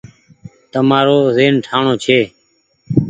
[0.71, 2.19] تمآرو زهين ٺآڻوڻ ڇي۔